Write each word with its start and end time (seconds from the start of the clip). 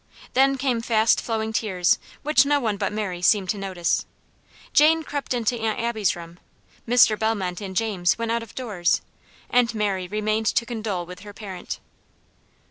Then 0.33 0.57
came 0.57 0.81
fast 0.81 1.21
flowing 1.21 1.53
tears, 1.53 1.99
which 2.23 2.43
no 2.43 2.59
one 2.59 2.75
but 2.75 2.91
Mary 2.91 3.21
seemed 3.21 3.49
to 3.51 3.57
notice. 3.59 4.07
Jane 4.73 5.03
crept 5.03 5.31
into 5.31 5.59
Aunt 5.59 5.79
Abby's 5.79 6.15
room; 6.15 6.39
Mr. 6.87 7.15
Bellmont 7.19 7.61
and 7.61 7.75
James 7.75 8.17
went 8.17 8.31
out 8.31 8.41
of 8.41 8.55
doors, 8.55 9.01
and 9.47 9.75
Mary 9.75 10.07
remained 10.07 10.47
to 10.47 10.65
condole 10.65 11.05
with 11.05 11.19
her 11.19 11.33
parent. 11.33 11.79